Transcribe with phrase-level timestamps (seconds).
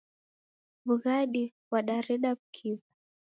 [0.85, 2.83] W'ughadi ghwadareda w'ukiw'a